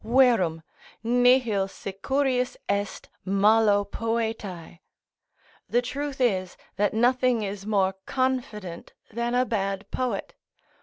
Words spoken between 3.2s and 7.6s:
malo poetae." ["The truth is, that nothing